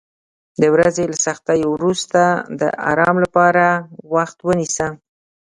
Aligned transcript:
د 0.61 0.63
ورځې 0.75 1.03
له 1.11 1.17
سختیو 1.25 1.67
وروسته 1.75 2.21
د 2.59 2.61
آرام 2.91 3.15
لپاره 3.25 3.65
وخت 4.13 4.37
ونیسه. 4.47 4.87